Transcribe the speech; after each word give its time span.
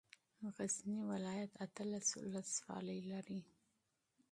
غزني 0.55 0.99
ولايت 1.11 1.51
اتلس 1.63 2.07
ولسوالۍ 2.21 2.99
لري. 3.11 3.41